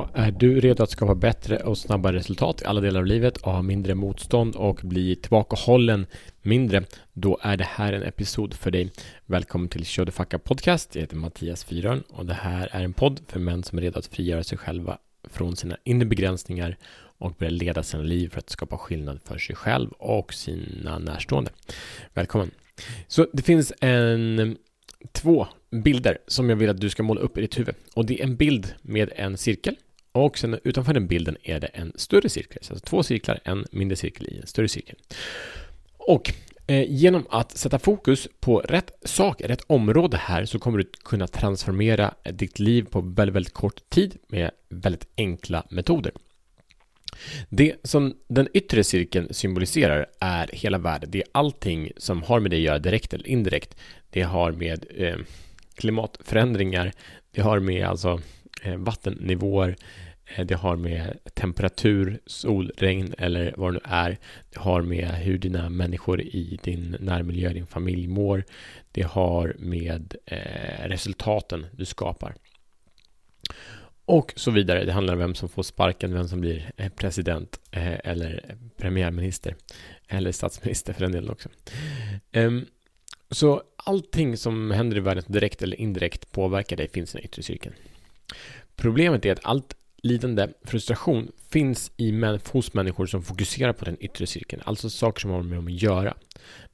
[0.00, 3.06] Och eh, är du redo att skapa bättre och snabbare resultat i alla delar av
[3.06, 6.06] livet och ha mindre motstånd och bli tillbakahållen
[6.42, 8.90] mindre, då är det här en episod för dig.
[9.26, 10.94] Välkommen till Show the Fuck Up Podcast.
[10.94, 13.98] Jag heter Mattias Fyrön och det här är en podd för män som är redo
[13.98, 14.98] att frigöra sig själva
[15.30, 16.76] från sina inre begränsningar
[17.18, 21.50] och börja leda sina liv för att skapa skillnad för sig själv och sina närstående.
[22.14, 22.50] Välkommen!
[23.08, 24.56] Så det finns en
[25.12, 27.74] två bilder som jag vill att du ska måla upp i ditt huvud.
[27.94, 29.76] Och det är en bild med en cirkel
[30.12, 32.58] och sen utanför den bilden är det en större cirkel.
[32.62, 34.96] Så alltså två cirklar, en mindre cirkel i en större cirkel.
[35.96, 36.32] Och
[36.66, 41.26] eh, genom att sätta fokus på rätt sak, rätt område här så kommer du kunna
[41.26, 46.12] transformera eh, ditt liv på väldigt, väldigt kort tid med väldigt enkla metoder.
[47.48, 51.10] Det som den yttre cirkeln symboliserar är hela världen.
[51.10, 53.76] Det är allting som har med det att göra direkt eller indirekt.
[54.10, 55.16] Det har med eh,
[55.74, 56.92] klimatförändringar,
[57.30, 58.20] det har med alltså
[58.76, 59.76] vattennivåer,
[60.36, 64.18] Eh, det har med temperatur, sol, regn eller vad det nu är.
[64.50, 68.44] Det har med hur dina människor i din närmiljö, din familj mår.
[68.92, 72.34] Det har med eh, resultaten du skapar.
[74.04, 74.84] Och så vidare.
[74.84, 79.56] Det handlar om vem som får sparken, vem som blir eh, president eh, eller premiärminister
[80.08, 81.48] eller statsminister för den delen också.
[82.32, 82.66] Um,
[83.30, 87.42] så allting som händer i världen direkt eller indirekt påverkar dig finns i den yttre
[87.42, 87.74] cirkeln.
[88.76, 92.12] Problemet är att allt lidande, frustration finns i
[92.48, 95.82] hos människor som fokuserar på den yttre cirkeln, alltså saker som har med dem att
[95.82, 96.14] göra.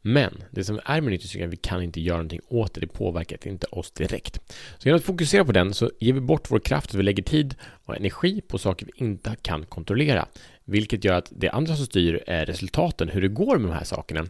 [0.02, 2.86] Men det som är med den yttre vi kan inte göra någonting åt det, det
[2.86, 4.40] påverkar inte oss direkt.
[4.78, 7.54] Så genom att fokusera på den så ger vi bort vår kraft, vi lägger tid
[7.84, 10.26] och energi på saker vi inte kan kontrollera.
[10.64, 13.84] Vilket gör att det andra som styr är resultaten, hur det går med de här
[13.84, 14.26] sakerna.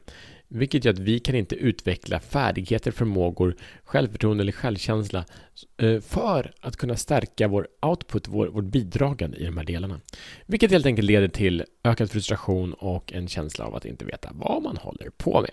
[0.48, 5.24] Vilket gör att vi kan inte utveckla färdigheter, förmågor, självförtroende eller självkänsla
[5.76, 10.00] eh, för att kunna stärka vår output, vår, vårt bidragande i de här delarna.
[10.46, 14.62] Vilket helt enkelt leder till ökad frustration och en känsla av att inte veta vad
[14.62, 15.50] man håller på med.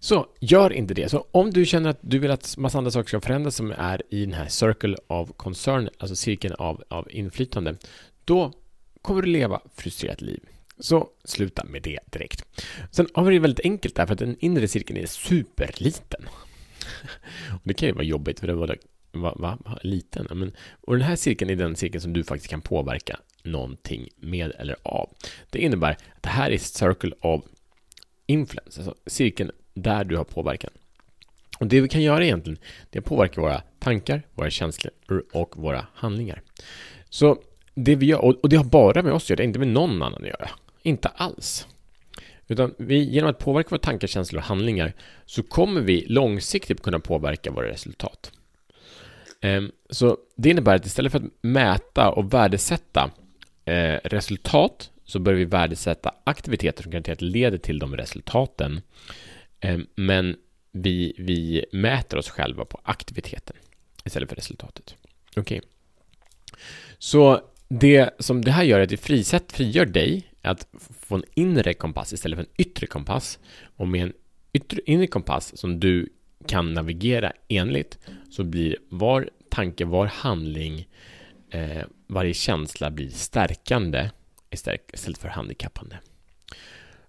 [0.00, 1.08] Så gör inte det.
[1.08, 4.02] Så om du känner att du vill att massa andra saker ska förändras som är
[4.10, 7.76] i den här circle of concern, alltså cirkeln av, av inflytande,
[8.24, 8.52] då
[9.02, 10.40] kommer du leva frustrerat liv.
[10.78, 12.44] Så sluta med det direkt.
[12.90, 16.28] Sen har vi det väldigt enkelt där, för att den inre cirkeln är superliten.
[17.50, 18.76] Och det kan ju vara jobbigt, för det var,
[19.12, 20.26] va, va, liten.
[20.30, 24.52] Men, och den här cirkeln är den cirkeln som du faktiskt kan påverka någonting med
[24.58, 25.10] eller av.
[25.50, 27.44] Det innebär att det här är circle of
[28.28, 30.70] influence, alltså cirkeln där du har påverkan.
[31.58, 32.58] Och det vi kan göra egentligen,
[32.90, 34.92] det påverkar våra tankar, våra känslor
[35.32, 36.42] och våra handlingar.
[37.10, 37.42] Så
[37.74, 40.22] det vi gör, och det har bara med oss att göra, inte med någon annan
[40.22, 40.50] att göra.
[40.82, 41.66] Inte alls.
[42.48, 44.92] Utan vi, genom att påverka våra tankar, känslor och handlingar
[45.26, 48.32] så kommer vi långsiktigt kunna påverka våra resultat.
[49.40, 53.10] Ehm, så det innebär att istället för att mäta och värdesätta
[53.64, 58.80] eh, resultat så bör vi värdesätta aktiviteter som garanterat leder till de resultaten.
[59.60, 60.36] Eh, men
[60.72, 63.56] vi, vi mäter oss själva på aktiviteten
[64.04, 64.96] istället för resultatet.
[65.36, 65.58] Okej.
[65.58, 65.60] Okay.
[66.98, 70.68] Så det som det här gör är att det frisätt, frigör dig att
[71.00, 73.38] få en inre kompass istället för en yttre kompass.
[73.76, 74.12] Och med en
[74.52, 76.08] yttre, inre kompass som du
[76.46, 77.98] kan navigera enligt
[78.30, 80.88] så blir var tanke, var handling,
[81.50, 84.10] eh, varje känsla blir stärkande
[84.50, 85.98] istället för handikappande.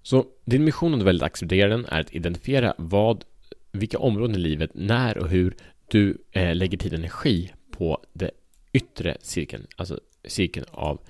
[0.01, 3.25] Så din mission, om du väljer att acceptera den, är att identifiera vad,
[3.71, 5.55] vilka områden i livet, när och hur
[5.87, 8.31] du eh, lägger tid och energi på det
[8.73, 11.01] yttre cirkeln, alltså cirkeln av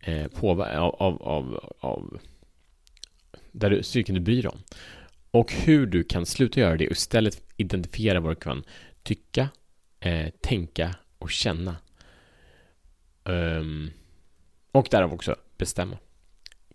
[0.00, 2.18] eh, påver- av, av, av, av
[3.52, 4.62] där du, cirkeln du bryr dig om.
[5.30, 8.64] Och hur du kan sluta göra det och istället identifiera vad du kan
[9.02, 9.48] tycka,
[10.00, 11.76] eh, tänka och känna.
[13.24, 13.90] Um,
[14.72, 15.98] och därav också bestämma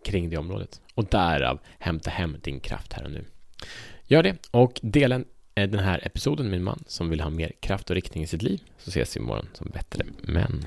[0.06, 0.82] kring det området.
[0.94, 3.26] Och därav hämta hem din kraft här och nu.
[4.04, 5.16] Gör det och dela
[5.56, 8.28] eh, den här episoden med min man som vill ha mer kraft och riktning i
[8.28, 8.64] sitt liv.
[8.78, 10.66] Så ses vi imorgon som bättre män.